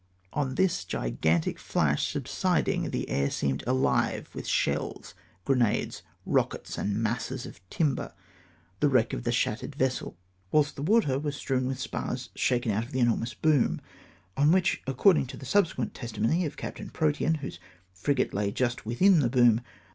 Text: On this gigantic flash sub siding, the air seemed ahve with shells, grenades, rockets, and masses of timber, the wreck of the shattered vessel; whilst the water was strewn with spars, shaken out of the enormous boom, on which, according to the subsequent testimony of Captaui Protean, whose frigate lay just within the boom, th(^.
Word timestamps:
On 0.33 0.55
this 0.55 0.83
gigantic 0.83 1.59
flash 1.59 2.11
sub 2.13 2.27
siding, 2.27 2.89
the 2.89 3.07
air 3.07 3.29
seemed 3.29 3.63
ahve 3.67 4.33
with 4.33 4.47
shells, 4.47 5.13
grenades, 5.45 6.01
rockets, 6.25 6.75
and 6.75 6.95
masses 7.03 7.45
of 7.45 7.61
timber, 7.69 8.11
the 8.79 8.89
wreck 8.89 9.13
of 9.13 9.25
the 9.25 9.31
shattered 9.31 9.75
vessel; 9.75 10.17
whilst 10.51 10.75
the 10.75 10.81
water 10.81 11.19
was 11.19 11.35
strewn 11.35 11.67
with 11.67 11.79
spars, 11.79 12.29
shaken 12.33 12.71
out 12.71 12.83
of 12.83 12.93
the 12.93 12.99
enormous 12.99 13.35
boom, 13.35 13.79
on 14.35 14.51
which, 14.51 14.81
according 14.87 15.27
to 15.27 15.37
the 15.37 15.45
subsequent 15.45 15.93
testimony 15.93 16.47
of 16.47 16.57
Captaui 16.57 16.91
Protean, 16.91 17.35
whose 17.35 17.59
frigate 17.93 18.33
lay 18.33 18.51
just 18.51 18.87
within 18.87 19.19
the 19.19 19.29
boom, 19.29 19.57
th(^. 19.59 19.63